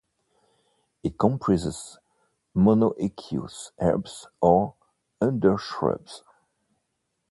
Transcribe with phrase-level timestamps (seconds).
[1.03, 1.99] It comprises
[2.55, 4.73] monoecious herbs or
[5.21, 6.23] undershrubs.